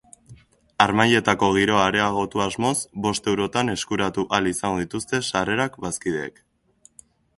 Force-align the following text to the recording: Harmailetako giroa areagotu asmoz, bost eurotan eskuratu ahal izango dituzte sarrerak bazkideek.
Harmailetako 0.85 1.49
giroa 1.57 1.83
areagotu 1.89 2.41
asmoz, 2.47 2.73
bost 3.07 3.29
eurotan 3.33 3.69
eskuratu 3.75 4.27
ahal 4.31 4.53
izango 4.53 4.83
dituzte 4.85 5.21
sarrerak 5.29 5.79
bazkideek. 5.87 6.43